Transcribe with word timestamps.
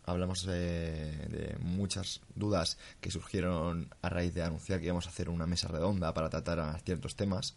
hablamos 0.05 0.43
de, 0.43 1.11
de, 1.27 1.55
muchas 1.59 2.21
dudas 2.33 2.80
que 2.99 3.11
surgieron 3.11 3.93
a 4.02 4.09
raíz 4.09 4.33
de 4.33 4.41
anunciar 4.41 4.80
que 4.80 4.88
íbamos 4.88 5.05
a 5.05 5.09
hacer 5.09 5.30
una 5.30 5.45
mesa 5.45 5.67
redonda 5.67 6.16
para 6.16 6.31
tratar 6.31 6.59
a 6.59 6.80
ciertos 6.80 7.16
temas. 7.16 7.55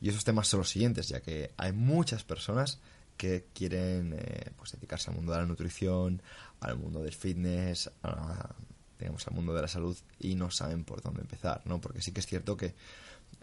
Y 0.00 0.08
esos 0.08 0.24
temas 0.24 0.48
son 0.48 0.58
los 0.58 0.70
siguientes, 0.70 1.06
ya 1.06 1.20
que 1.20 1.52
hay 1.56 1.70
muchas 1.70 2.24
personas 2.24 2.80
que 3.16 3.46
quieren 3.54 4.16
eh, 4.18 4.50
pues 4.56 4.72
dedicarse 4.72 5.08
al 5.10 5.16
mundo 5.18 5.30
de 5.30 5.38
la 5.38 5.46
nutrición, 5.46 6.20
al 6.58 6.76
mundo 6.78 7.04
del 7.04 7.14
fitness, 7.14 7.92
a, 8.02 8.56
digamos 8.98 9.24
al 9.28 9.34
mundo 9.34 9.54
de 9.54 9.62
la 9.62 9.68
salud 9.68 9.96
y 10.18 10.34
no 10.34 10.50
saben 10.50 10.82
por 10.82 11.00
dónde 11.00 11.20
empezar, 11.20 11.62
¿no? 11.64 11.80
Porque 11.80 12.02
sí 12.02 12.10
que 12.10 12.18
es 12.18 12.26
cierto 12.26 12.56
que 12.56 12.74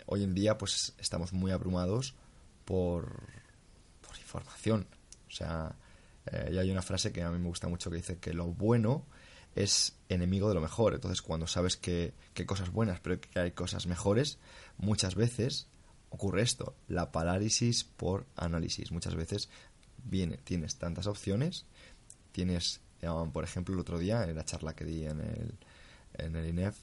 hoy 0.08 0.24
en 0.24 0.34
día 0.34 0.58
pues 0.58 0.94
estamos 0.98 1.32
muy 1.32 1.52
abrumados 1.52 2.16
por, 2.66 3.43
por 4.34 4.42
información. 4.42 4.88
O 5.28 5.32
sea, 5.32 5.76
eh, 6.26 6.52
y 6.54 6.58
hay 6.58 6.72
una 6.72 6.82
frase 6.82 7.12
que 7.12 7.22
a 7.22 7.30
mí 7.30 7.38
me 7.38 7.48
gusta 7.48 7.68
mucho 7.68 7.90
que 7.90 7.98
dice 7.98 8.18
que 8.18 8.34
lo 8.34 8.48
bueno 8.48 9.06
es 9.56 9.96
enemigo 10.10 10.50
de 10.50 10.56
lo 10.56 10.62
mejor. 10.62 10.96
Entonces, 10.96 11.22
cuando 11.22 11.48
sabes 11.48 11.78
que, 11.78 12.14
que 12.34 12.46
cosas 12.46 12.72
buenas, 12.72 13.00
pero 13.00 13.22
que 13.22 13.40
hay 13.40 13.52
cosas 13.52 13.86
mejores, 13.86 14.40
muchas 14.78 15.16
veces 15.16 15.68
ocurre 16.10 16.42
esto, 16.42 16.76
la 16.88 17.12
parálisis 17.12 17.84
por 17.84 18.26
análisis. 18.36 18.92
Muchas 18.92 19.16
veces 19.16 19.50
viene, 20.04 20.38
tienes 20.38 20.78
tantas 20.78 21.08
opciones, 21.08 21.66
tienes, 22.32 22.82
por 23.32 23.44
ejemplo, 23.44 23.74
el 23.74 23.82
otro 23.82 24.00
día 24.00 24.24
en 24.24 24.36
la 24.36 24.46
charla 24.46 24.76
que 24.76 24.86
di 24.86 25.06
en 25.06 25.22
el, 25.22 25.54
en 26.16 26.36
el 26.36 26.48
INEF, 26.48 26.78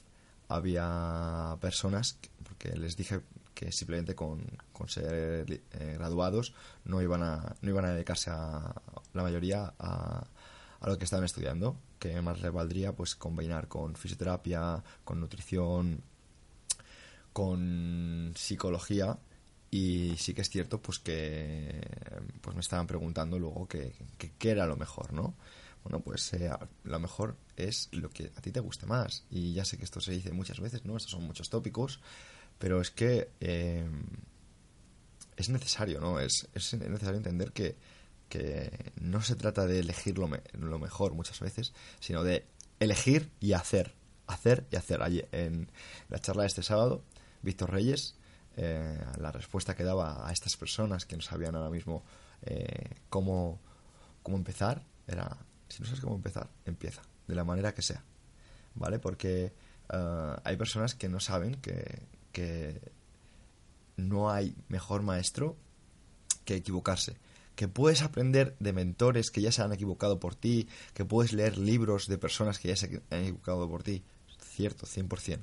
había 0.47 1.57
personas, 1.61 2.17
porque 2.43 2.75
les 2.77 2.97
dije 2.97 3.21
que 3.61 3.71
simplemente 3.71 4.15
con, 4.15 4.41
ser 4.87 5.45
eh, 5.71 5.95
graduados 5.99 6.55
no 6.83 6.99
iban 6.99 7.21
a 7.21 7.55
no 7.61 7.69
iban 7.69 7.85
a 7.85 7.91
dedicarse 7.91 8.31
a 8.31 8.73
la 9.13 9.21
mayoría 9.21 9.71
a, 9.77 10.25
lo 10.81 10.97
que 10.97 11.05
estaban 11.05 11.25
estudiando 11.25 11.77
que 11.99 12.19
más 12.23 12.41
les 12.41 12.51
valdría 12.51 12.95
pues 12.95 13.15
combinar 13.15 13.67
con 13.67 13.95
fisioterapia 13.95 14.83
con 15.03 15.19
nutrición 15.19 16.01
con 17.33 18.33
psicología. 18.35 19.19
Y 19.69 20.15
sí 20.17 20.33
que 20.33 20.41
es 20.41 20.49
cierto 20.49 20.81
pues 20.81 20.97
que 20.97 21.79
pues 22.41 22.55
me 22.55 22.61
estaban 22.61 22.87
preguntando 22.87 23.37
luego 23.37 23.67
que, 23.67 23.93
qué 24.17 24.49
era 24.49 24.65
lo 24.65 24.75
mejor 24.75 25.13
no 25.13 25.35
bueno 25.83 26.01
pues 26.01 26.33
eh, 26.33 26.51
lo 26.83 26.99
mejor 26.99 27.37
es 27.55 27.87
lo 27.91 28.09
que 28.09 28.31
a 28.35 28.41
ti 28.41 28.51
te 28.51 28.59
guste 28.59 28.87
más. 28.87 29.23
Y 29.29 29.53
ya 29.53 29.65
sé 29.65 29.77
que 29.77 29.85
esto 29.85 30.01
se 30.01 30.13
dice 30.13 30.31
muchas 30.31 30.59
veces 30.59 30.83
no 30.83 30.97
estos 30.97 31.11
son 31.11 31.23
muchos 31.25 31.51
tópicos 31.51 32.01
pero 32.61 32.79
es 32.79 32.91
que 32.91 33.31
eh, 33.39 33.83
es 35.35 35.49
necesario, 35.49 35.99
¿no? 35.99 36.19
Es, 36.19 36.47
es 36.53 36.73
necesario 36.75 37.17
entender 37.17 37.53
que, 37.53 37.75
que, 38.29 38.93
no 39.01 39.23
se 39.23 39.35
trata 39.35 39.65
de 39.65 39.79
elegir 39.79 40.19
lo, 40.19 40.27
me, 40.27 40.41
lo, 40.53 40.77
mejor 40.77 41.15
muchas 41.15 41.39
veces, 41.39 41.73
sino 41.99 42.23
de 42.23 42.45
elegir 42.79 43.31
y 43.39 43.53
hacer. 43.53 43.95
Hacer 44.27 44.67
y 44.69 44.75
hacer. 44.75 45.01
Allí, 45.01 45.23
en 45.31 45.71
la 46.07 46.19
charla 46.19 46.43
de 46.43 46.49
este 46.49 46.61
sábado, 46.61 47.03
Víctor 47.41 47.71
Reyes, 47.71 48.13
eh, 48.57 49.03
la 49.17 49.31
respuesta 49.31 49.75
que 49.75 49.83
daba 49.83 50.27
a 50.27 50.31
estas 50.31 50.55
personas 50.55 51.07
que 51.07 51.15
no 51.15 51.23
sabían 51.23 51.55
ahora 51.55 51.71
mismo 51.71 52.03
eh, 52.43 52.91
cómo, 53.09 53.59
cómo 54.21 54.37
empezar 54.37 54.83
era, 55.07 55.35
si 55.67 55.81
no 55.81 55.87
sabes 55.87 56.01
cómo 56.01 56.15
empezar, 56.15 56.47
empieza, 56.65 57.01
de 57.27 57.33
la 57.33 57.43
manera 57.43 57.73
que 57.73 57.81
sea. 57.81 58.03
¿Vale? 58.75 58.99
Porque 58.99 59.51
uh, 59.91 60.39
hay 60.43 60.57
personas 60.57 60.93
que 60.93 61.09
no 61.09 61.19
saben 61.19 61.55
que 61.55 62.20
que 62.31 62.79
no 63.97 64.31
hay 64.31 64.55
mejor 64.67 65.01
maestro 65.01 65.57
que 66.45 66.55
equivocarse. 66.55 67.17
Que 67.55 67.67
puedes 67.67 68.01
aprender 68.01 68.55
de 68.59 68.73
mentores 68.73 69.29
que 69.29 69.41
ya 69.41 69.51
se 69.51 69.61
han 69.61 69.73
equivocado 69.73 70.19
por 70.19 70.35
ti, 70.35 70.67
que 70.93 71.05
puedes 71.05 71.33
leer 71.33 71.57
libros 71.57 72.07
de 72.07 72.17
personas 72.17 72.59
que 72.59 72.69
ya 72.69 72.75
se 72.75 73.01
han 73.09 73.23
equivocado 73.23 73.69
por 73.69 73.83
ti. 73.83 74.03
Cierto, 74.39 74.85
100%. 74.87 75.39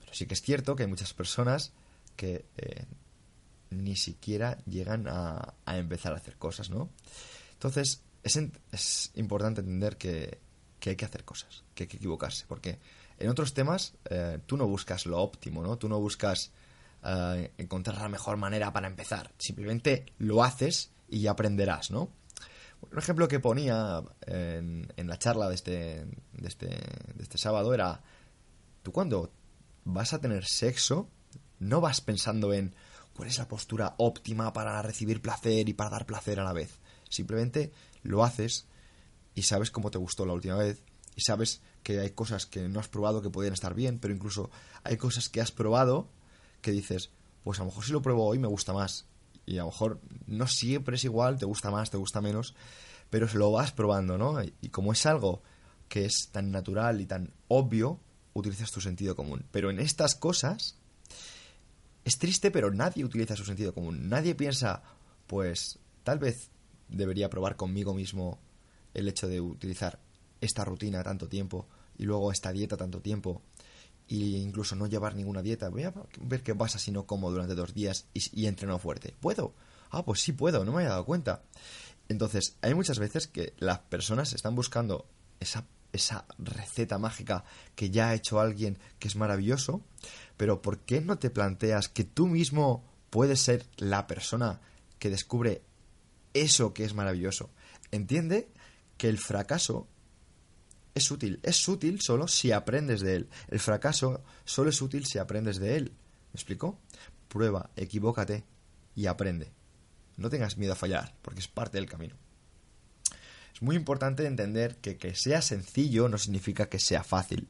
Pero 0.00 0.14
sí 0.14 0.26
que 0.26 0.34
es 0.34 0.42
cierto 0.42 0.74
que 0.76 0.84
hay 0.84 0.88
muchas 0.88 1.14
personas 1.14 1.72
que 2.16 2.44
eh, 2.56 2.84
ni 3.70 3.96
siquiera 3.96 4.58
llegan 4.64 5.06
a, 5.08 5.54
a, 5.64 5.78
empezar 5.78 6.12
a 6.12 6.16
hacer 6.16 6.36
cosas, 6.36 6.70
¿no? 6.70 6.90
Entonces, 7.52 8.02
es, 8.22 8.38
es 8.72 9.10
importante 9.14 9.60
entender 9.60 9.96
que, 9.96 10.38
que 10.80 10.90
hay 10.90 10.96
que 10.96 11.04
hacer 11.04 11.24
cosas, 11.24 11.62
que 11.74 11.84
hay 11.84 11.88
que 11.88 11.98
equivocarse, 11.98 12.44
porque 12.48 12.78
en 13.20 13.28
otros 13.28 13.54
temas 13.54 13.94
eh, 14.08 14.38
tú 14.46 14.56
no 14.56 14.66
buscas 14.66 15.06
lo 15.06 15.18
óptimo, 15.18 15.62
¿no? 15.62 15.76
Tú 15.78 15.88
no 15.88 16.00
buscas 16.00 16.50
eh, 17.04 17.52
encontrar 17.58 17.98
la 17.98 18.08
mejor 18.08 18.36
manera 18.36 18.72
para 18.72 18.88
empezar. 18.88 19.32
Simplemente 19.38 20.06
lo 20.18 20.42
haces 20.42 20.90
y 21.08 21.26
aprenderás, 21.26 21.90
¿no? 21.90 22.10
Un 22.90 22.98
ejemplo 22.98 23.28
que 23.28 23.38
ponía 23.38 24.02
en, 24.26 24.90
en 24.96 25.06
la 25.06 25.18
charla 25.18 25.48
de 25.48 25.54
este, 25.54 26.06
de, 26.32 26.48
este, 26.48 26.66
de 26.68 27.22
este 27.22 27.36
sábado 27.36 27.74
era, 27.74 28.00
tú 28.82 28.90
cuando 28.90 29.30
vas 29.84 30.14
a 30.14 30.20
tener 30.20 30.46
sexo, 30.46 31.08
no 31.58 31.82
vas 31.82 32.00
pensando 32.00 32.54
en 32.54 32.74
cuál 33.12 33.28
es 33.28 33.36
la 33.36 33.48
postura 33.48 33.94
óptima 33.98 34.54
para 34.54 34.80
recibir 34.80 35.20
placer 35.20 35.68
y 35.68 35.74
para 35.74 35.90
dar 35.90 36.06
placer 36.06 36.40
a 36.40 36.44
la 36.44 36.54
vez. 36.54 36.78
Simplemente 37.10 37.70
lo 38.02 38.24
haces 38.24 38.66
y 39.34 39.42
sabes 39.42 39.70
cómo 39.70 39.90
te 39.90 39.98
gustó 39.98 40.24
la 40.24 40.32
última 40.32 40.56
vez 40.56 40.82
y 41.16 41.22
sabes 41.22 41.60
que 41.82 42.00
hay 42.00 42.10
cosas 42.10 42.46
que 42.46 42.68
no 42.68 42.80
has 42.80 42.88
probado 42.88 43.22
que 43.22 43.30
pueden 43.30 43.52
estar 43.52 43.74
bien, 43.74 43.98
pero 43.98 44.14
incluso 44.14 44.50
hay 44.84 44.96
cosas 44.96 45.28
que 45.28 45.40
has 45.40 45.52
probado 45.52 46.08
que 46.62 46.72
dices, 46.72 47.10
pues 47.44 47.58
a 47.58 47.62
lo 47.62 47.66
mejor 47.66 47.84
si 47.84 47.92
lo 47.92 48.02
pruebo 48.02 48.26
hoy 48.26 48.38
me 48.38 48.48
gusta 48.48 48.72
más. 48.72 49.06
Y 49.46 49.58
a 49.58 49.62
lo 49.62 49.66
mejor 49.66 50.00
no 50.26 50.46
siempre 50.46 50.96
es 50.96 51.04
igual, 51.04 51.38
te 51.38 51.46
gusta 51.46 51.70
más, 51.70 51.90
te 51.90 51.96
gusta 51.96 52.20
menos, 52.20 52.54
pero 53.08 53.26
lo 53.34 53.50
vas 53.50 53.72
probando, 53.72 54.18
¿no? 54.18 54.42
Y 54.60 54.68
como 54.68 54.92
es 54.92 55.06
algo 55.06 55.42
que 55.88 56.04
es 56.04 56.28
tan 56.30 56.50
natural 56.50 57.00
y 57.00 57.06
tan 57.06 57.32
obvio, 57.48 57.98
utilizas 58.34 58.70
tu 58.70 58.80
sentido 58.80 59.16
común. 59.16 59.44
Pero 59.50 59.70
en 59.70 59.80
estas 59.80 60.14
cosas 60.14 60.76
es 62.04 62.18
triste, 62.18 62.50
pero 62.50 62.70
nadie 62.70 63.04
utiliza 63.04 63.36
su 63.36 63.44
sentido 63.44 63.74
común. 63.74 64.08
Nadie 64.08 64.34
piensa, 64.34 64.82
pues 65.26 65.78
tal 66.04 66.18
vez 66.18 66.50
debería 66.88 67.30
probar 67.30 67.56
conmigo 67.56 67.94
mismo 67.94 68.38
el 68.94 69.08
hecho 69.08 69.28
de 69.28 69.40
utilizar 69.40 69.98
esta 70.40 70.64
rutina 70.64 71.02
tanto 71.02 71.28
tiempo 71.28 71.66
y 71.98 72.04
luego 72.04 72.32
esta 72.32 72.52
dieta 72.52 72.76
tanto 72.76 73.00
tiempo 73.00 73.42
e 74.08 74.14
incluso 74.14 74.74
no 74.74 74.86
llevar 74.86 75.14
ninguna 75.14 75.42
dieta. 75.42 75.68
Voy 75.68 75.84
a 75.84 75.94
ver 76.20 76.42
qué 76.42 76.54
pasa 76.54 76.78
si 76.78 76.90
no 76.90 77.06
como 77.06 77.30
durante 77.30 77.54
dos 77.54 77.74
días 77.74 78.06
y, 78.12 78.42
y 78.42 78.46
entreno 78.46 78.78
fuerte. 78.78 79.14
¿Puedo? 79.20 79.54
Ah, 79.90 80.04
pues 80.04 80.20
sí 80.20 80.32
puedo, 80.32 80.64
no 80.64 80.72
me 80.72 80.78
había 80.78 80.90
dado 80.90 81.04
cuenta. 81.04 81.42
Entonces, 82.08 82.56
hay 82.60 82.74
muchas 82.74 82.98
veces 82.98 83.28
que 83.28 83.54
las 83.58 83.78
personas 83.80 84.32
están 84.32 84.56
buscando 84.56 85.06
esa, 85.38 85.64
esa 85.92 86.26
receta 86.38 86.98
mágica 86.98 87.44
que 87.76 87.90
ya 87.90 88.08
ha 88.08 88.14
hecho 88.14 88.40
alguien 88.40 88.78
que 88.98 89.08
es 89.08 89.16
maravilloso, 89.16 89.80
pero 90.36 90.60
¿por 90.60 90.78
qué 90.80 91.00
no 91.00 91.18
te 91.18 91.30
planteas 91.30 91.88
que 91.88 92.04
tú 92.04 92.26
mismo 92.26 92.84
puedes 93.10 93.40
ser 93.40 93.66
la 93.76 94.06
persona 94.06 94.60
que 94.98 95.10
descubre 95.10 95.62
eso 96.34 96.74
que 96.74 96.84
es 96.84 96.94
maravilloso? 96.94 97.50
Entiende 97.92 98.48
que 98.96 99.08
el 99.08 99.18
fracaso 99.18 99.86
es 101.00 101.10
útil. 101.10 101.40
Es 101.42 101.66
útil 101.68 102.00
solo 102.00 102.28
si 102.28 102.52
aprendes 102.52 103.00
de 103.00 103.16
él. 103.16 103.28
El 103.48 103.58
fracaso 103.58 104.22
solo 104.44 104.70
es 104.70 104.80
útil 104.80 105.04
si 105.06 105.18
aprendes 105.18 105.58
de 105.58 105.76
él. 105.76 105.92
¿Me 106.32 106.38
explico? 106.38 106.78
Prueba, 107.28 107.70
equivócate 107.76 108.44
y 108.94 109.06
aprende. 109.06 109.50
No 110.16 110.30
tengas 110.30 110.58
miedo 110.58 110.74
a 110.74 110.76
fallar, 110.76 111.14
porque 111.22 111.40
es 111.40 111.48
parte 111.48 111.78
del 111.78 111.88
camino. 111.88 112.16
Es 113.54 113.62
muy 113.62 113.76
importante 113.76 114.26
entender 114.26 114.76
que 114.76 114.96
que 114.96 115.14
sea 115.14 115.42
sencillo 115.42 116.08
no 116.08 116.18
significa 116.18 116.68
que 116.68 116.78
sea 116.78 117.02
fácil. 117.02 117.48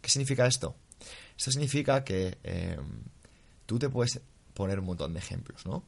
¿Qué 0.00 0.10
significa 0.10 0.46
esto? 0.46 0.76
Esto 1.36 1.52
significa 1.52 2.04
que 2.04 2.38
eh, 2.42 2.76
tú 3.66 3.78
te 3.78 3.88
puedes 3.88 4.20
poner 4.54 4.80
un 4.80 4.86
montón 4.86 5.12
de 5.12 5.20
ejemplos, 5.20 5.64
¿no? 5.66 5.84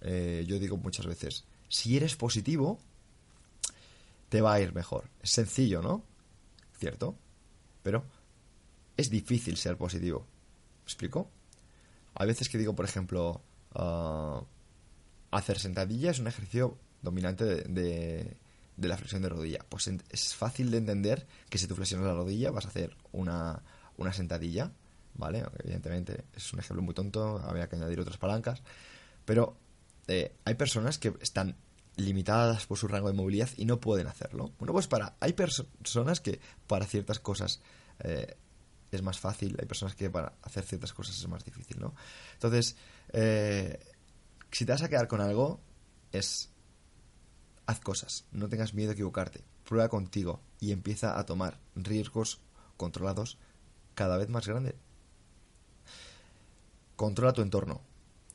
Eh, 0.00 0.44
yo 0.46 0.58
digo 0.58 0.76
muchas 0.76 1.06
veces, 1.06 1.44
si 1.68 1.96
eres 1.96 2.16
positivo, 2.16 2.78
te 4.28 4.40
va 4.40 4.54
a 4.54 4.60
ir 4.60 4.72
mejor. 4.72 5.10
Es 5.22 5.30
sencillo, 5.30 5.82
¿no? 5.82 6.04
¿Cierto? 6.82 7.16
Pero 7.84 8.04
es 8.96 9.08
difícil 9.08 9.56
ser 9.56 9.76
positivo. 9.76 10.26
¿Me 10.80 10.84
explico? 10.86 11.30
A 12.14 12.24
veces 12.24 12.48
que 12.48 12.58
digo, 12.58 12.74
por 12.74 12.84
ejemplo, 12.84 13.40
uh, 13.76 14.44
hacer 15.30 15.60
sentadilla 15.60 16.10
es 16.10 16.18
un 16.18 16.26
ejercicio 16.26 16.76
dominante 17.00 17.44
de, 17.44 18.36
la 18.78 18.96
flexión 18.96 19.22
de 19.22 19.28
rodilla. 19.28 19.60
Pues 19.68 19.86
es 19.86 20.34
fácil 20.34 20.72
de 20.72 20.78
entender 20.78 21.24
que 21.48 21.58
si 21.58 21.68
tú 21.68 21.76
flexionas 21.76 22.06
la 22.06 22.14
rodilla 22.14 22.50
vas 22.50 22.64
a 22.64 22.68
hacer 22.68 22.96
una, 23.12 23.62
sentadilla, 24.10 24.72
¿vale? 25.14 25.44
evidentemente 25.62 26.24
es 26.34 26.52
un 26.52 26.58
ejemplo 26.58 26.82
muy 26.82 26.94
tonto, 26.94 27.38
habría 27.38 27.68
que 27.68 27.76
añadir 27.76 28.00
otras 28.00 28.18
palancas, 28.18 28.60
pero 29.24 29.56
eh, 30.08 30.34
hay 30.44 30.54
personas 30.54 30.98
que 30.98 31.14
están 31.20 31.54
limitadas 31.96 32.66
por 32.66 32.78
su 32.78 32.88
rango 32.88 33.08
de 33.08 33.14
movilidad 33.14 33.50
y 33.56 33.64
no 33.64 33.80
pueden 33.80 34.06
hacerlo. 34.06 34.52
Bueno, 34.58 34.72
pues 34.72 34.86
para 34.86 35.16
hay 35.20 35.32
personas 35.32 36.20
que 36.20 36.40
para 36.66 36.86
ciertas 36.86 37.18
cosas 37.20 37.60
eh, 38.00 38.36
es 38.90 39.02
más 39.02 39.18
fácil, 39.18 39.56
hay 39.58 39.66
personas 39.66 39.94
que 39.94 40.10
para 40.10 40.34
hacer 40.42 40.64
ciertas 40.64 40.92
cosas 40.92 41.16
es 41.16 41.28
más 41.28 41.44
difícil, 41.44 41.80
¿no? 41.80 41.94
Entonces, 42.34 42.76
eh, 43.12 43.78
si 44.50 44.66
te 44.66 44.72
vas 44.72 44.82
a 44.82 44.88
quedar 44.88 45.08
con 45.08 45.20
algo, 45.20 45.60
es 46.12 46.50
haz 47.66 47.80
cosas, 47.80 48.26
no 48.32 48.48
tengas 48.48 48.74
miedo 48.74 48.90
a 48.90 48.94
equivocarte, 48.94 49.44
prueba 49.64 49.88
contigo 49.88 50.40
y 50.60 50.72
empieza 50.72 51.18
a 51.18 51.24
tomar 51.24 51.58
riesgos 51.74 52.40
controlados 52.76 53.38
cada 53.94 54.16
vez 54.16 54.28
más 54.28 54.46
grandes. 54.46 54.74
Controla 56.96 57.32
tu 57.32 57.42
entorno, 57.42 57.80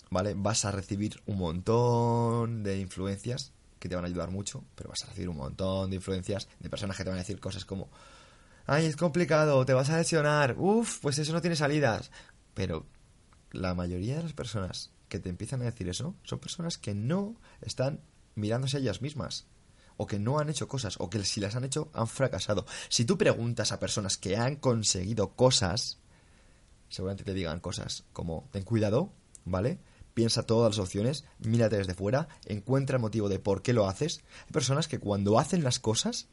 ¿vale? 0.10 0.34
Vas 0.36 0.66
a 0.66 0.72
recibir 0.72 1.22
un 1.26 1.38
montón 1.38 2.64
de 2.64 2.80
influencias 2.80 3.54
que 3.80 3.90
te 3.90 3.96
van 3.96 4.06
a 4.06 4.08
ayudar 4.08 4.32
mucho, 4.32 4.64
pero 4.76 4.90
vas 4.90 5.04
a 5.04 5.08
recibir 5.08 5.30
un 5.30 5.38
montón 5.38 5.90
de 5.90 5.98
influencias 5.98 6.48
de 6.60 6.70
personas 6.70 6.98
que 6.98 7.04
te 7.04 7.10
van 7.10 7.18
a 7.18 7.22
decir 7.22 7.40
cosas 7.40 7.66
como, 7.66 7.90
ay, 8.66 8.86
es 8.86 8.96
complicado, 8.96 9.66
te 9.66 9.74
vas 9.74 9.90
a 9.90 9.98
lesionar, 9.98 10.56
uff, 10.58 11.00
pues 11.00 11.20
eso 11.20 11.34
no 11.34 11.42
tiene 11.42 11.56
salidas. 11.56 12.12
Pero 12.54 12.86
la 13.52 13.74
mayoría 13.74 14.18
de 14.18 14.24
las 14.24 14.34
personas 14.34 14.92
que 15.10 15.20
te 15.20 15.30
empiezan 15.30 15.62
a 15.62 15.66
decir 15.66 15.88
eso 15.90 16.16
son 16.24 16.40
personas 16.40 16.78
que 16.78 16.94
no 16.94 17.36
están 17.62 18.02
mirándose 18.36 18.78
a 18.78 18.80
ellas 18.80 19.02
mismas 19.02 19.48
o 19.98 20.06
que 20.06 20.20
no 20.20 20.40
han 20.40 20.50
hecho 20.50 20.68
cosas, 20.68 20.96
o 21.00 21.10
que 21.10 21.24
si 21.24 21.42
las 21.42 21.56
han 21.56 21.64
hecho 21.64 21.90
han 21.94 22.08
fracasado. 22.08 22.66
Si 22.88 23.04
tú 23.04 23.18
preguntas 23.18 23.72
a 23.72 23.80
personas 23.80 24.18
que 24.18 24.38
han 24.38 24.56
conseguido 24.58 25.32
cosas, 25.36 25.98
seguramente 26.88 27.24
te 27.24 27.34
digan 27.34 27.60
cosas 27.60 28.06
como, 28.14 28.48
ten 28.52 28.64
cuidado, 28.64 29.12
¿vale? 29.44 29.80
Piensa 30.18 30.42
todas 30.42 30.76
las 30.76 30.84
opciones, 30.84 31.26
mírate 31.38 31.78
desde 31.78 31.94
fuera, 31.94 32.28
encuentra 32.46 32.96
el 32.96 33.04
motivo 33.04 33.30
de 33.30 33.38
por 33.38 33.62
qué 33.62 33.72
lo 33.72 33.88
haces. 33.88 34.24
Hay 34.48 34.52
personas 34.52 34.88
que 34.88 34.98
cuando 34.98 35.38
hacen 35.38 35.64
las 35.64 35.78
cosas, 35.78 36.28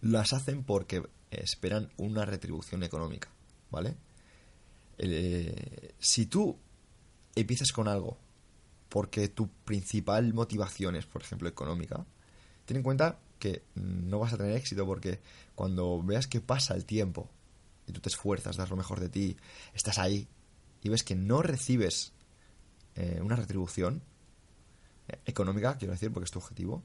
las 0.00 0.32
hacen 0.32 0.64
porque 0.64 1.02
esperan 1.30 1.90
una 1.98 2.24
retribución 2.24 2.82
económica, 2.82 3.28
¿vale? 3.70 3.94
Eh, 4.96 5.92
si 5.98 6.24
tú 6.24 6.56
empiezas 7.34 7.72
con 7.72 7.88
algo 7.88 8.16
porque 8.88 9.28
tu 9.28 9.48
principal 9.48 10.32
motivación 10.32 10.96
es, 10.96 11.04
por 11.04 11.20
ejemplo, 11.20 11.50
económica, 11.50 12.06
ten 12.64 12.78
en 12.78 12.82
cuenta 12.82 13.18
que 13.38 13.64
no 13.74 14.18
vas 14.18 14.32
a 14.32 14.38
tener 14.38 14.56
éxito 14.56 14.86
porque 14.86 15.20
cuando 15.54 16.02
veas 16.02 16.26
que 16.26 16.40
pasa 16.40 16.72
el 16.72 16.86
tiempo 16.86 17.28
y 17.86 17.92
tú 17.92 18.00
te 18.00 18.08
esfuerzas, 18.08 18.56
das 18.56 18.70
lo 18.70 18.76
mejor 18.76 18.98
de 18.98 19.10
ti, 19.10 19.36
estás 19.74 19.98
ahí 19.98 20.26
y 20.82 20.88
ves 20.88 21.04
que 21.04 21.14
no 21.14 21.42
recibes 21.42 22.14
eh, 22.94 23.20
una 23.22 23.36
retribución 23.36 24.02
eh, 25.08 25.18
económica, 25.26 25.76
quiero 25.78 25.92
decir, 25.92 26.12
porque 26.12 26.26
es 26.26 26.30
tu 26.30 26.38
objetivo, 26.38 26.82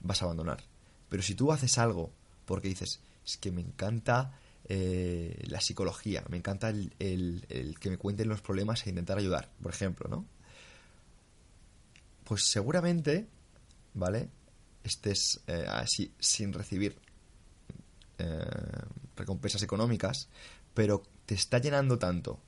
vas 0.00 0.22
a 0.22 0.24
abandonar. 0.24 0.62
Pero 1.08 1.22
si 1.22 1.34
tú 1.34 1.52
haces 1.52 1.78
algo 1.78 2.12
porque 2.46 2.68
dices, 2.68 3.00
es 3.24 3.36
que 3.36 3.52
me 3.52 3.60
encanta 3.60 4.38
eh, 4.64 5.42
la 5.46 5.60
psicología, 5.60 6.24
me 6.28 6.36
encanta 6.36 6.70
el, 6.70 6.92
el, 6.98 7.78
que 7.78 7.90
me 7.90 7.98
cuenten 7.98 8.28
los 8.28 8.40
problemas 8.40 8.86
e 8.86 8.90
intentar 8.90 9.18
ayudar, 9.18 9.50
por 9.62 9.72
ejemplo, 9.72 10.08
¿no? 10.08 10.26
Pues 12.24 12.44
seguramente, 12.44 13.28
¿vale? 13.94 14.28
Estés 14.84 15.40
así 15.68 16.14
sin 16.18 16.52
recibir 16.52 16.96
recompensas 19.16 19.62
económicas, 19.62 20.28
pero 20.74 21.02
te 21.26 21.34
está 21.34 21.58
llenando 21.58 21.98
tanto 21.98 22.40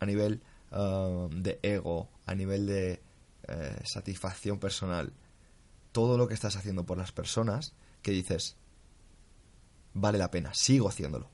a 0.00 0.06
nivel 0.06 0.42
uh, 0.72 1.28
de 1.30 1.58
ego, 1.62 2.08
a 2.26 2.34
nivel 2.34 2.66
de 2.66 3.02
eh, 3.48 3.82
satisfacción 3.84 4.58
personal, 4.58 5.12
todo 5.92 6.16
lo 6.16 6.28
que 6.28 6.34
estás 6.34 6.56
haciendo 6.56 6.84
por 6.84 6.98
las 6.98 7.12
personas, 7.12 7.72
que 8.02 8.12
dices, 8.12 8.56
vale 9.94 10.18
la 10.18 10.30
pena, 10.30 10.52
sigo 10.54 10.88
haciéndolo. 10.88 11.28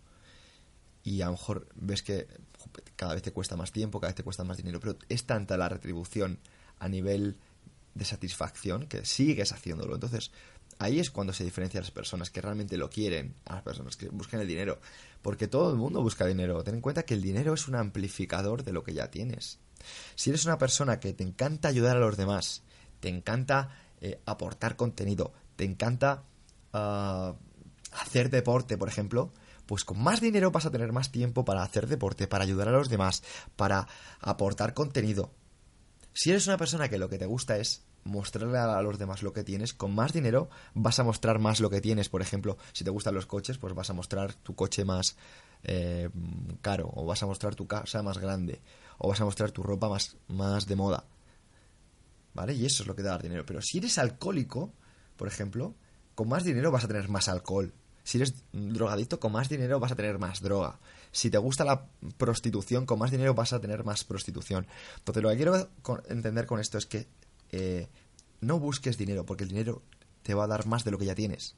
Y 1.05 1.21
a 1.21 1.27
lo 1.27 1.33
mejor 1.33 1.69
ves 1.75 2.03
que 2.03 2.27
cada 2.97 3.15
vez 3.15 3.23
te 3.23 3.33
cuesta 3.33 3.57
más 3.57 3.73
tiempo, 3.73 4.01
cada 4.01 4.11
vez 4.11 4.17
te 4.17 4.23
cuesta 4.25 4.45
más 4.45 4.57
dinero, 4.57 4.81
pero 4.81 4.97
es 5.09 5.25
tanta 5.25 5.57
la 5.57 5.69
retribución 5.69 6.39
a 6.79 6.89
nivel 6.89 7.37
de 7.95 8.05
satisfacción 8.05 8.87
que 8.87 9.05
sigues 9.05 9.53
haciéndolo. 9.53 9.95
Entonces, 9.95 10.31
ahí 10.79 11.01
es 11.01 11.11
cuando 11.11 11.33
se 11.33 11.45
diferencia 11.45 11.81
a 11.81 11.83
las 11.83 11.91
personas 11.91 12.31
que 12.31 12.41
realmente 12.41 12.77
lo 12.77 12.91
quieren, 12.91 13.35
a 13.45 13.55
las 13.55 13.63
personas 13.63 13.97
que 13.97 14.09
buscan 14.09 14.41
el 14.41 14.49
dinero. 14.49 14.81
Porque 15.23 15.49
todo 15.49 15.71
el 15.71 15.77
mundo 15.77 16.03
busca 16.03 16.27
dinero. 16.27 16.63
Ten 16.63 16.77
en 16.77 16.81
cuenta 16.81 17.05
que 17.05 17.15
el 17.15 17.23
dinero 17.23 17.55
es 17.55 17.69
un 17.69 17.75
amplificador 17.75 18.63
de 18.63 18.73
lo 18.73 18.85
que 18.85 18.95
ya 18.95 19.11
tienes. 19.11 19.59
Si 20.15 20.31
eres 20.31 20.45
una 20.45 20.59
persona 20.59 21.01
que 21.01 21.13
te 21.13 21.25
encanta 21.25 21.69
ayudar 21.69 21.97
a 21.97 22.01
los 22.01 22.17
demás, 22.17 22.63
te 23.01 23.09
encanta 23.09 23.71
eh, 24.01 24.21
aportar 24.27 24.77
contenido, 24.77 25.33
te 25.57 25.65
encanta 25.65 26.25
ah, 26.73 27.35
hacer 27.93 28.31
deporte, 28.31 28.77
por 28.77 28.89
ejemplo, 28.89 29.33
pues 29.67 29.85
con 29.85 30.03
más 30.03 30.21
dinero 30.21 30.51
vas 30.51 30.67
a 30.67 30.71
tener 30.71 30.93
más 30.93 31.11
tiempo 31.11 31.45
para 31.45 31.63
hacer 31.63 31.87
deporte, 31.87 32.27
para 32.29 32.45
ayudar 32.45 32.69
a 32.69 32.73
los 32.73 32.89
demás, 32.89 33.23
para 33.57 33.89
aportar 34.21 34.75
contenido. 34.75 35.33
Si 36.13 36.31
eres 36.31 36.47
una 36.47 36.57
persona 36.57 36.89
que 36.89 36.99
lo 36.99 37.09
que 37.09 37.19
te 37.19 37.27
gusta 37.27 37.59
es 37.59 37.83
mostrarle 38.07 38.59
a 38.59 38.81
los 38.83 38.99
demás 38.99 39.23
lo 39.23 39.33
que 39.33 39.45
tienes, 39.45 39.75
con 39.75 39.95
más 39.95 40.13
dinero 40.13 40.49
vas 40.75 40.99
a 40.99 41.05
mostrar 41.05 41.39
más 41.39 41.61
lo 41.61 41.71
que 41.71 41.81
tienes. 41.81 42.09
Por 42.09 42.23
ejemplo, 42.23 42.57
si 42.73 42.85
te 42.85 42.91
gustan 42.91 43.15
los 43.15 43.27
coches, 43.27 43.59
pues 43.59 43.75
vas 43.75 43.91
a 43.91 43.93
mostrar 43.93 44.33
tu 44.35 44.55
coche 44.55 44.85
más 44.85 45.17
eh, 45.65 46.09
caro, 46.63 46.91
o 46.95 47.05
vas 47.05 47.23
a 47.23 47.27
mostrar 47.27 47.55
tu 47.55 47.67
casa 47.67 48.03
más 48.03 48.19
grande, 48.19 48.61
o 48.99 49.09
vas 49.09 49.21
a 49.21 49.25
mostrar 49.25 49.51
tu 49.51 49.63
ropa 49.63 49.89
más, 49.89 50.17
más 50.29 50.67
de 50.67 50.77
moda. 50.77 51.05
¿Vale? 52.35 52.55
Y 52.55 52.67
eso 52.67 52.83
es 52.83 52.87
lo 52.87 52.95
que 52.95 53.03
da 53.03 53.13
dar 53.13 53.23
dinero. 53.23 53.45
Pero 53.47 53.61
si 53.63 53.79
eres 53.79 53.99
alcohólico, 53.99 54.73
por 55.17 55.27
ejemplo, 55.27 55.75
con 56.15 56.29
más 56.29 56.45
dinero 56.45 56.71
vas 56.71 56.85
a 56.85 56.89
tener 56.89 57.09
más 57.09 57.29
alcohol. 57.29 57.73
Si 58.05 58.19
eres 58.19 58.35
drogadicto, 58.53 59.19
con 59.19 59.33
más 59.33 59.49
dinero 59.49 59.81
vas 59.81 59.91
a 59.91 59.97
tener 59.97 60.19
más 60.19 60.41
droga. 60.41 60.79
Si 61.11 61.31
te 61.31 61.39
gusta 61.39 61.65
la 61.65 61.87
prostitución, 62.17 62.87
con 62.87 62.99
más 62.99 63.11
dinero 63.11 63.35
vas 63.35 63.53
a 63.53 63.61
tener 63.61 63.85
más 63.85 64.05
prostitución. 64.05 64.67
Entonces, 64.99 65.23
lo 65.23 65.31
que 65.31 65.37
quiero 65.37 65.71
entender 66.09 66.47
con 66.47 66.61
esto 66.61 66.79
es 66.79 66.87
que 66.87 67.09
eh, 67.53 67.89
no 68.41 68.59
busques 68.59 68.99
dinero, 68.99 69.25
porque 69.27 69.45
el 69.45 69.51
dinero 69.51 69.83
te 70.23 70.35
va 70.35 70.45
a 70.45 70.49
dar 70.49 70.67
más 70.67 70.85
de 70.85 70.91
lo 70.91 70.99
que 70.99 71.07
ya 71.07 71.15
tienes. 71.15 71.57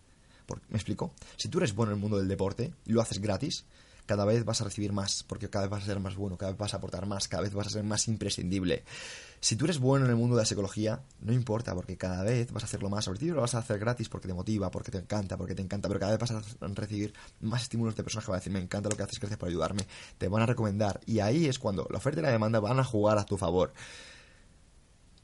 ¿Me 0.69 0.77
explico? 0.77 1.13
Si 1.37 1.49
tú 1.49 1.59
eres 1.59 1.75
bueno 1.75 1.93
en 1.93 1.99
el 1.99 2.01
mundo 2.01 2.19
del 2.19 2.29
deporte 2.29 2.73
y 2.87 2.93
lo 2.93 3.03
haces 3.03 3.19
gratis, 3.19 3.65
cada 4.09 4.25
vez 4.25 4.47
vas 4.47 4.63
a 4.63 4.65
recibir 4.65 4.91
más, 4.93 5.23
porque 5.23 5.51
cada 5.51 5.67
vez 5.67 5.71
vas 5.71 5.83
a 5.83 5.87
ser 5.87 6.01
más 6.01 6.17
bueno, 6.17 6.39
cada 6.39 6.53
vez 6.53 6.59
vas 6.59 6.73
a 6.73 6.79
aportar 6.79 7.05
más, 7.05 7.29
cada 7.29 7.43
vez 7.43 7.53
vas 7.53 7.67
a 7.67 7.71
ser 7.71 7.85
más 7.85 8.09
imprescindible. 8.09 8.85
Si 9.41 9.55
tú 9.55 9.67
eres 9.67 9.79
bueno 9.79 10.07
en 10.07 10.11
el 10.11 10.17
mundo 10.17 10.35
de 10.35 10.43
la 10.43 10.47
psicología, 10.47 11.03
no 11.21 11.35
importa, 11.35 11.75
porque 11.75 11.99
cada 11.99 12.23
vez 12.23 12.51
vas 12.51 12.63
a 12.63 12.67
hacerlo 12.67 12.89
más. 12.89 13.05
Sobre 13.05 13.19
ti 13.19 13.27
lo 13.27 13.43
vas 13.43 13.55
a 13.55 13.59
hacer 13.59 13.79
gratis 13.79 14.09
porque 14.09 14.27
te 14.27 14.33
motiva, 14.33 14.71
porque 14.71 14.91
te 14.91 14.97
encanta, 14.97 15.37
porque 15.37 15.55
te 15.55 15.61
encanta, 15.61 15.89
pero 15.89 16.01
cada 16.01 16.17
vez 16.17 16.21
vas 16.21 16.31
a 16.31 16.69
recibir 16.69 17.13
más 17.43 17.63
estímulos 17.63 17.95
de 17.97 18.03
personas 18.03 18.25
que 18.25 18.31
van 18.31 18.37
a 18.37 18.41
decir, 18.41 18.53
me 18.53 18.61
encanta 18.61 18.89
lo 18.89 18.97
que 18.97 19.03
haces, 19.03 19.21
gracias 19.21 19.39
por 19.39 19.51
ayudarme, 19.51 19.87
te 20.17 20.29
van 20.29 20.43
a 20.43 20.47
recomendar. 20.47 21.01
Y 21.05 21.21
ahí 21.21 21.45
es 21.45 21.59
cuando 21.59 21.87
la 21.91 21.99
oferta 21.99 22.21
y 22.21 22.23
la 22.23 22.31
demanda 22.31 22.61
van 22.61 22.81
a 22.81 22.85
jugar 22.85 23.19
a 23.19 23.27
tu 23.27 23.37
favor. 23.37 23.75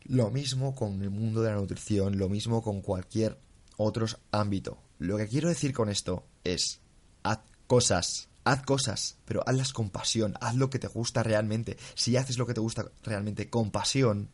Lo 0.05 0.31
mismo 0.31 0.75
con 0.75 1.03
el 1.03 1.11
mundo 1.11 1.43
de 1.43 1.51
la 1.51 1.57
nutrición, 1.57 2.19
lo 2.19 2.29
mismo 2.29 2.63
con 2.63 2.83
cualquier 2.83 3.39
otro 3.77 4.07
ámbito. 4.31 4.79
Lo 4.99 5.17
que 5.17 5.29
quiero 5.29 5.49
decir 5.49 5.73
con 5.73 5.89
esto 5.89 6.27
es, 6.45 6.81
haz 7.23 7.41
cosas, 7.67 8.29
haz 8.45 8.63
cosas, 8.63 9.17
pero 9.25 9.43
hazlas 9.47 9.73
con 9.73 9.91
pasión, 9.91 10.35
haz 10.41 10.55
lo 10.57 10.71
que 10.71 10.79
te 10.79 10.89
gusta 10.89 11.23
realmente. 11.23 11.79
Si 11.95 12.17
haces 12.17 12.39
lo 12.39 12.47
que 12.47 12.55
te 12.55 12.61
gusta 12.61 12.91
realmente 13.03 13.49
con 13.49 13.71
pasión, 13.71 14.29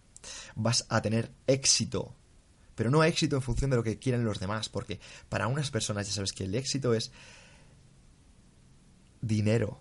vas 0.56 0.86
a 0.88 1.00
tener 1.02 1.30
éxito. 1.46 2.14
Pero 2.74 2.90
no 2.90 3.04
éxito 3.04 3.36
en 3.36 3.42
función 3.42 3.70
de 3.70 3.76
lo 3.76 3.82
que 3.82 3.98
quieren 3.98 4.24
los 4.24 4.40
demás, 4.40 4.68
porque 4.68 5.00
para 5.28 5.46
unas 5.46 5.70
personas 5.70 6.06
ya 6.08 6.14
sabes 6.14 6.32
que 6.32 6.44
el 6.44 6.54
éxito 6.54 6.94
es 6.94 7.12
dinero. 9.20 9.80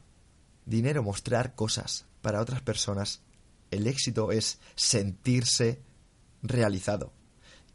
Dinero, 0.65 1.01
mostrar 1.01 1.55
cosas. 1.55 2.05
Para 2.21 2.41
otras 2.41 2.61
personas 2.61 3.21
el 3.71 3.87
éxito 3.87 4.31
es 4.31 4.59
sentirse 4.75 5.81
realizado. 6.41 7.13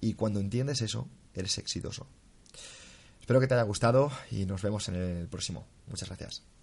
Y 0.01 0.15
cuando 0.15 0.41
entiendes 0.41 0.83
eso, 0.83 1.09
eres 1.35 1.59
exitoso. 1.59 2.07
Espero 3.21 3.41
que 3.41 3.47
te 3.47 3.55
haya 3.55 3.63
gustado 3.63 4.13
y 4.31 4.45
nos 4.45 4.63
vemos 4.63 4.89
en 4.89 4.97
el 4.97 5.29
próximo. 5.29 5.67
Muchas 5.87 6.09
gracias. 6.09 6.54